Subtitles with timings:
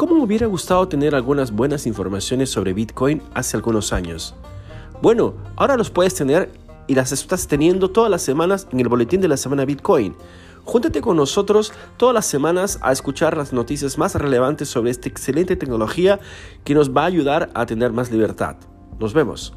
[0.00, 4.34] ¿Cómo me hubiera gustado tener algunas buenas informaciones sobre Bitcoin hace algunos años?
[5.02, 6.50] Bueno, ahora los puedes tener
[6.86, 10.16] y las estás teniendo todas las semanas en el boletín de la semana Bitcoin.
[10.64, 15.54] Júntate con nosotros todas las semanas a escuchar las noticias más relevantes sobre esta excelente
[15.54, 16.18] tecnología
[16.64, 18.56] que nos va a ayudar a tener más libertad.
[18.98, 19.52] Nos vemos.